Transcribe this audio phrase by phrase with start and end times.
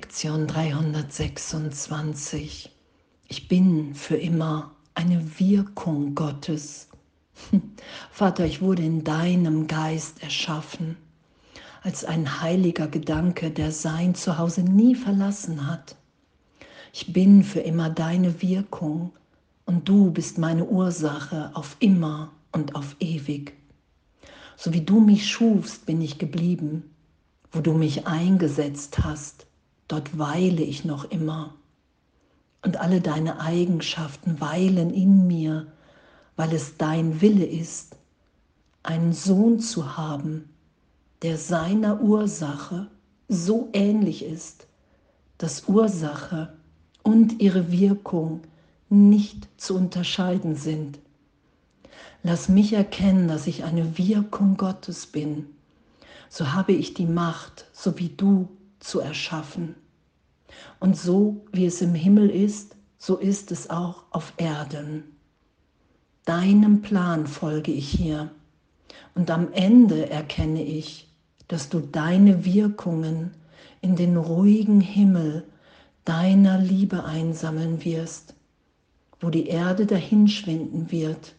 [0.00, 2.70] Lektion 326.
[3.28, 6.88] Ich bin für immer eine Wirkung Gottes.
[8.10, 10.96] Vater, ich wurde in deinem Geist erschaffen,
[11.82, 15.96] als ein heiliger Gedanke, der sein Zuhause nie verlassen hat.
[16.94, 19.12] Ich bin für immer deine Wirkung
[19.66, 23.52] und du bist meine Ursache auf immer und auf ewig.
[24.56, 26.84] So wie du mich schufst, bin ich geblieben.
[27.52, 29.46] Wo du mich eingesetzt hast,
[29.90, 31.54] dort weile ich noch immer.
[32.62, 35.66] Und alle deine Eigenschaften weilen in mir,
[36.36, 37.96] weil es dein Wille ist,
[38.82, 40.48] einen Sohn zu haben,
[41.22, 42.86] der seiner Ursache
[43.28, 44.66] so ähnlich ist,
[45.38, 46.52] dass Ursache
[47.02, 48.42] und ihre Wirkung
[48.88, 50.98] nicht zu unterscheiden sind.
[52.22, 55.46] Lass mich erkennen, dass ich eine Wirkung Gottes bin.
[56.28, 58.48] So habe ich die Macht, so wie du,
[58.80, 59.76] zu erschaffen.
[60.80, 65.04] Und so wie es im Himmel ist, so ist es auch auf Erden.
[66.24, 68.30] Deinem Plan folge ich hier.
[69.14, 71.08] Und am Ende erkenne ich,
[71.48, 73.32] dass du deine Wirkungen
[73.80, 75.44] in den ruhigen Himmel
[76.04, 78.34] deiner Liebe einsammeln wirst,
[79.20, 81.34] wo die Erde dahinschwinden wird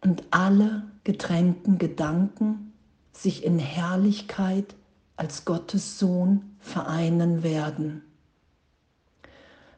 [0.00, 2.72] und alle getränkten Gedanken
[3.12, 4.74] sich in Herrlichkeit
[5.18, 8.02] als Gottes Sohn vereinen werden.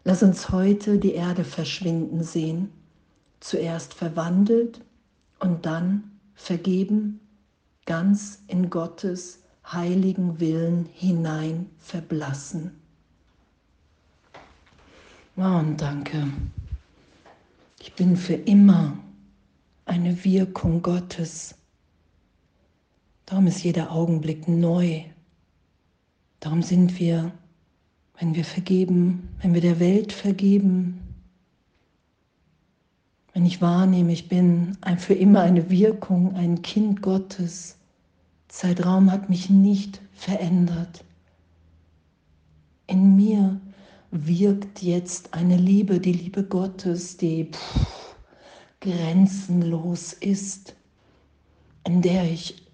[0.04, 2.70] Lass uns heute die Erde verschwinden sehen,
[3.40, 4.82] zuerst verwandelt
[5.38, 7.20] und dann vergeben,
[7.86, 12.78] ganz in Gottes heiligen Willen hinein verblassen.
[15.36, 16.28] Oh, und danke.
[17.78, 18.98] Ich bin für immer
[19.86, 21.54] eine Wirkung Gottes.
[23.24, 25.04] Darum ist jeder Augenblick neu.
[26.40, 27.32] Darum sind wir,
[28.18, 31.00] wenn wir vergeben, wenn wir der Welt vergeben,
[33.32, 37.76] wenn ich wahrnehme, ich bin ein, für immer eine Wirkung, ein Kind Gottes.
[38.48, 41.04] Zeitraum hat mich nicht verändert.
[42.86, 43.60] In mir
[44.10, 48.16] wirkt jetzt eine Liebe, die Liebe Gottes, die pff,
[48.80, 50.74] grenzenlos ist,
[51.86, 52.69] in der ich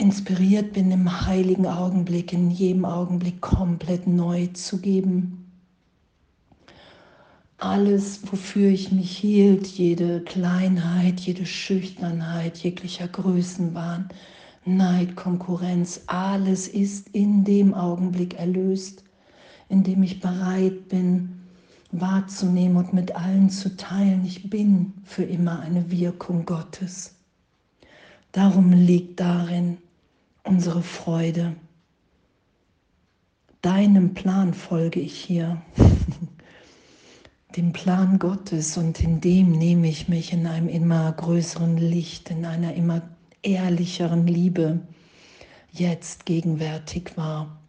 [0.00, 5.46] inspiriert bin, im heiligen Augenblick, in jedem Augenblick komplett neu zu geben.
[7.58, 14.08] Alles, wofür ich mich hielt, jede Kleinheit, jede Schüchternheit, jeglicher Größenwahn,
[14.64, 19.04] Neid, Konkurrenz, alles ist in dem Augenblick erlöst,
[19.68, 21.40] in dem ich bereit bin,
[21.92, 24.24] wahrzunehmen und mit allen zu teilen.
[24.24, 27.14] Ich bin für immer eine Wirkung Gottes.
[28.32, 29.78] Darum liegt darin
[30.50, 31.54] unsere Freude.
[33.62, 35.62] Deinem Plan folge ich hier,
[37.56, 42.44] dem Plan Gottes und in dem nehme ich mich in einem immer größeren Licht, in
[42.44, 43.00] einer immer
[43.42, 44.80] ehrlicheren Liebe
[45.70, 47.60] jetzt gegenwärtig wahr.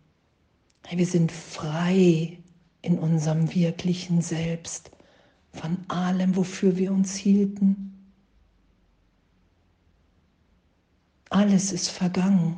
[0.89, 2.39] Wir sind frei
[2.81, 4.89] in unserem wirklichen Selbst,
[5.53, 7.93] von allem, wofür wir uns hielten.
[11.29, 12.57] Alles ist vergangen.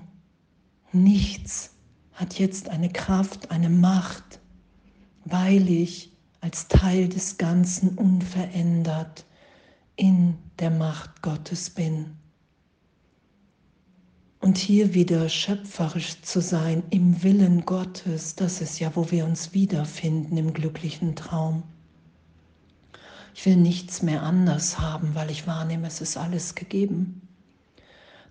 [0.93, 1.71] Nichts
[2.13, 4.39] hat jetzt eine Kraft, eine Macht,
[5.25, 6.11] weil ich
[6.41, 9.25] als Teil des Ganzen unverändert
[9.95, 12.17] in der Macht Gottes bin
[14.43, 19.53] und hier wieder schöpferisch zu sein im Willen Gottes, das ist ja, wo wir uns
[19.53, 21.63] wiederfinden im glücklichen Traum.
[23.33, 27.22] Ich will nichts mehr anders haben, weil ich wahrnehme, es ist alles gegeben.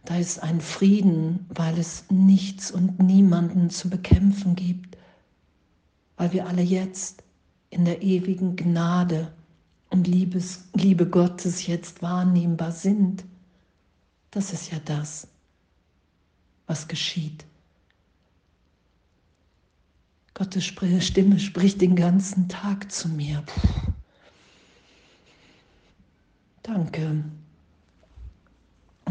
[0.05, 4.97] Da ist ein Frieden, weil es nichts und niemanden zu bekämpfen gibt,
[6.17, 7.23] weil wir alle jetzt
[7.71, 9.33] in der ewigen Gnade
[9.91, 13.25] und Liebes, Liebe Gottes jetzt wahrnehmbar sind.
[14.31, 15.29] Das ist ja das,
[16.67, 17.45] was geschieht.
[20.35, 23.43] Gottes Stimme spricht den ganzen Tag zu mir.
[23.43, 23.93] Puh.
[26.63, 27.25] Danke.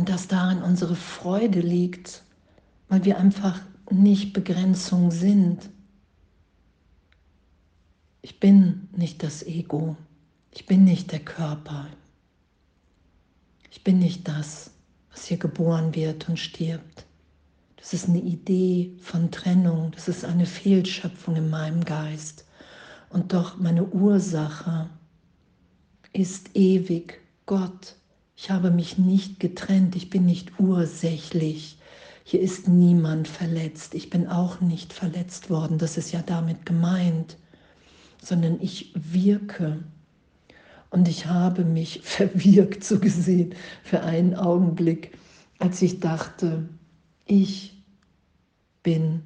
[0.02, 2.24] Und dass darin unsere Freude liegt,
[2.90, 3.62] weil wir einfach
[3.92, 5.70] nicht Begrenzung sind.
[8.24, 9.96] Ich bin nicht das Ego.
[10.50, 11.86] Ich bin nicht der Körper.
[13.70, 14.72] Ich bin nicht das,
[15.12, 17.06] was hier geboren wird und stirbt.
[17.78, 22.44] Das ist eine Idee von Trennung, das ist eine Fehlschöpfung in meinem Geist.
[23.10, 24.90] Und doch meine Ursache
[26.12, 27.98] ist ewig Gott.
[28.44, 31.78] Ich habe mich nicht getrennt, ich bin nicht ursächlich.
[32.24, 33.94] Hier ist niemand verletzt.
[33.94, 35.78] Ich bin auch nicht verletzt worden.
[35.78, 37.38] Das ist ja damit gemeint.
[38.20, 39.84] Sondern ich wirke.
[40.90, 43.54] Und ich habe mich verwirkt, so gesehen,
[43.84, 45.16] für einen Augenblick,
[45.60, 46.68] als ich dachte,
[47.28, 47.80] ich
[48.82, 49.22] bin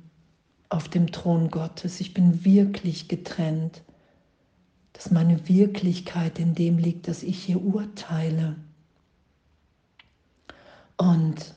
[0.67, 2.01] auf dem Thron Gottes.
[2.01, 3.81] Ich bin wirklich getrennt.
[4.91, 8.57] Dass meine Wirklichkeit in dem liegt, dass ich hier urteile.
[10.97, 11.55] Und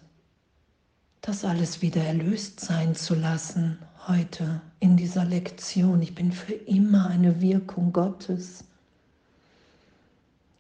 [1.21, 6.01] das alles wieder erlöst sein zu lassen heute in dieser Lektion.
[6.03, 8.65] Ich bin für immer eine Wirkung Gottes,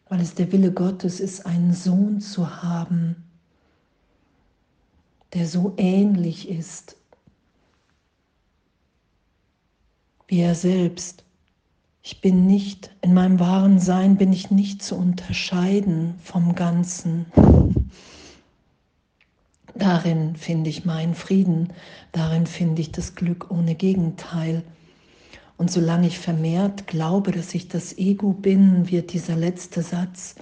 [0.08, 3.16] weil es der Wille Gottes ist, einen Sohn zu haben,
[5.32, 6.98] der so ähnlich ist
[10.28, 11.25] wie er selbst.
[12.02, 17.26] Ich bin nicht, in meinem wahren Sein bin ich nicht zu unterscheiden vom Ganzen.
[19.78, 21.72] Darin finde ich meinen Frieden,
[22.10, 24.64] darin finde ich das Glück ohne Gegenteil.
[25.56, 30.34] Und solange ich vermehrt glaube, dass ich das Ego bin, wird dieser letzte Satz,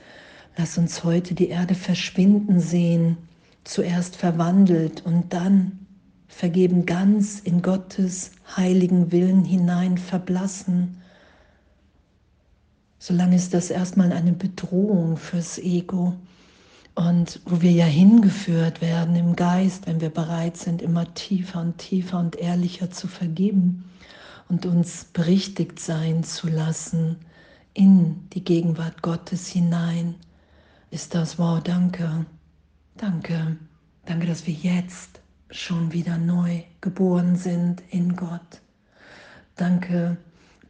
[0.57, 3.19] lass uns heute die Erde verschwinden sehen,
[3.65, 5.87] zuerst verwandelt und dann
[6.29, 11.03] vergeben ganz in Gottes heiligen Willen hinein verblassen.
[12.99, 16.15] Solange ist das erstmal eine Bedrohung fürs Ego
[16.97, 21.77] und wo wir ja hingeführt werden im Geist, wenn wir bereit sind, immer tiefer und
[21.77, 23.85] tiefer und ehrlicher zu vergeben
[24.49, 27.17] und uns berichtigt sein zu lassen
[27.75, 30.15] in die Gegenwart Gottes hinein,
[30.91, 32.25] ist das, wow, danke,
[32.97, 33.59] danke,
[34.07, 35.21] danke, dass wir jetzt
[35.51, 38.63] schon wieder neu geboren sind in Gott.
[39.55, 40.17] Danke,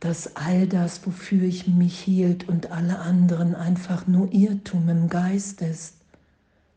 [0.01, 5.63] dass all das, wofür ich mich hielt und alle anderen einfach nur Irrtum im Geist
[5.63, 5.97] ist.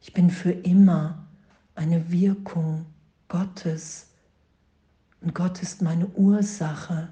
[0.01, 1.27] Ich bin für immer
[1.75, 2.85] eine Wirkung
[3.27, 4.07] Gottes
[5.21, 7.09] und Gott ist meine Ursache.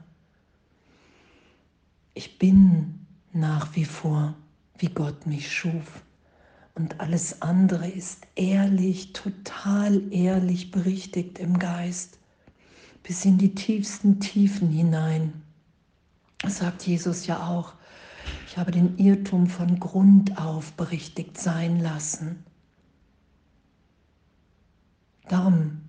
[2.13, 4.33] Ich bin nach wie vor,
[4.77, 6.01] wie Gott mich schuf
[6.77, 12.19] und alles andere ist ehrlich, total ehrlich berichtigt im Geist,
[13.01, 15.33] bis in die tiefsten Tiefen hinein.
[16.39, 17.73] Das sagt Jesus ja auch.
[18.45, 22.43] Ich habe den Irrtum von Grund auf berichtigt sein lassen.
[25.27, 25.81] Darum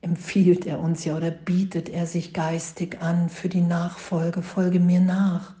[0.00, 4.42] empfiehlt er uns ja oder bietet er sich geistig an für die Nachfolge.
[4.42, 5.54] Folge mir nach.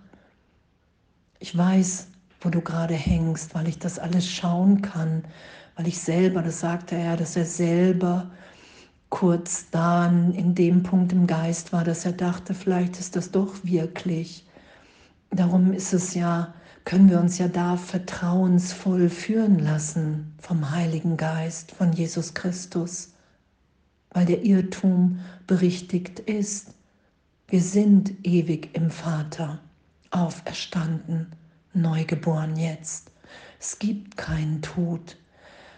[1.38, 2.08] Ich weiß,
[2.40, 5.24] wo du gerade hängst, weil ich das alles schauen kann,
[5.76, 8.30] weil ich selber, das sagte er, dass er selber
[9.08, 13.54] kurz dann in dem Punkt im Geist war, dass er dachte, vielleicht ist das doch
[13.62, 14.46] wirklich.
[15.30, 16.52] Darum ist es ja,
[16.84, 23.12] können wir uns ja da vertrauensvoll führen lassen vom Heiligen Geist, von Jesus Christus,
[24.10, 26.74] weil der Irrtum berichtigt ist.
[27.48, 29.60] Wir sind ewig im Vater,
[30.10, 31.28] auferstanden
[31.74, 33.10] neugeboren jetzt.
[33.58, 35.16] Es gibt keinen Tod.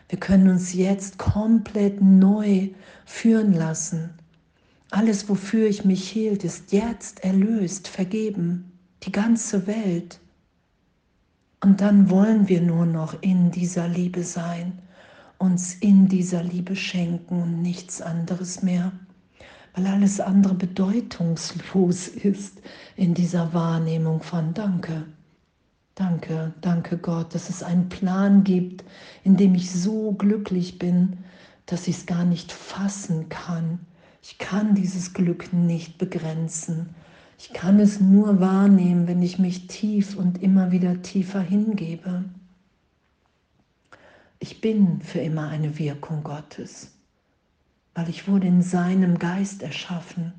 [0.09, 2.69] Wir können uns jetzt komplett neu
[3.05, 4.11] führen lassen.
[4.91, 8.73] Alles, wofür ich mich hielt, ist jetzt erlöst, vergeben.
[9.03, 10.21] Die ganze Welt.
[11.63, 14.79] Und dann wollen wir nur noch in dieser Liebe sein,
[15.39, 18.93] uns in dieser Liebe schenken und nichts anderes mehr,
[19.75, 22.61] weil alles andere bedeutungslos ist
[22.97, 25.05] in dieser Wahrnehmung von Danke.
[25.95, 28.85] Danke, danke Gott, dass es einen Plan gibt,
[29.25, 31.19] in dem ich so glücklich bin,
[31.65, 33.81] dass ich es gar nicht fassen kann.
[34.23, 36.95] Ich kann dieses Glück nicht begrenzen.
[37.39, 42.25] Ich kann es nur wahrnehmen, wenn ich mich tief und immer wieder tiefer hingebe.
[44.39, 46.93] Ich bin für immer eine Wirkung Gottes,
[47.95, 50.33] weil ich wurde in seinem Geist erschaffen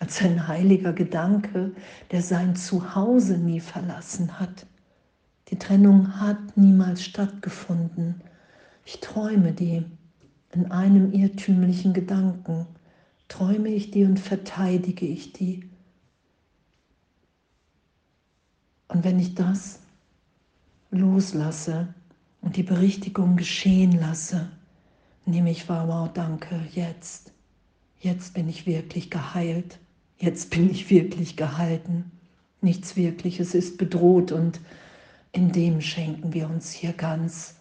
[0.00, 1.72] als ein heiliger Gedanke,
[2.10, 4.66] der sein Zuhause nie verlassen hat.
[5.48, 8.20] Die Trennung hat niemals stattgefunden.
[8.84, 9.84] Ich träume die
[10.52, 12.66] in einem irrtümlichen Gedanken.
[13.28, 15.67] Träume ich die und verteidige ich die.
[18.88, 19.80] Und wenn ich das
[20.90, 21.94] loslasse
[22.40, 24.48] und die Berichtigung geschehen lasse,
[25.26, 27.32] nehme ich wahr, wow, danke, jetzt,
[28.00, 29.78] jetzt bin ich wirklich geheilt
[30.18, 32.10] jetzt bin ich wirklich gehalten.
[32.60, 34.60] Nichts Wirkliches ist bedroht und
[35.32, 37.54] in dem schenken wir uns hier ganz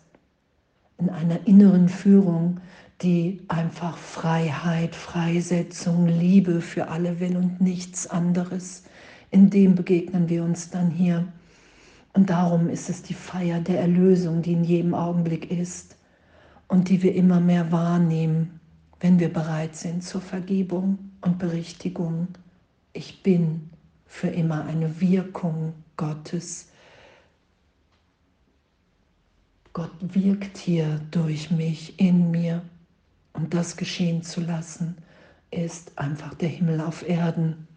[0.97, 2.59] in einer inneren Führung,
[3.03, 8.83] die einfach Freiheit, Freisetzung, Liebe für alle will und nichts anderes.
[9.31, 11.27] In dem begegnen wir uns dann hier.
[12.13, 15.97] Und darum ist es die Feier der Erlösung, die in jedem Augenblick ist.
[16.67, 18.59] und die wir immer mehr wahrnehmen,
[18.99, 22.27] wenn wir bereit sind zur Vergebung und Berichtigung.
[22.93, 23.69] Ich bin
[24.05, 26.69] für immer eine Wirkung Gottes.
[29.73, 32.63] Gott wirkt hier durch mich, in mir.
[33.33, 34.97] Und das geschehen zu lassen,
[35.51, 37.67] ist einfach der Himmel auf Erden.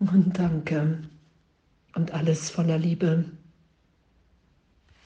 [0.00, 0.98] Und danke.
[1.94, 3.26] Und alles voller Liebe.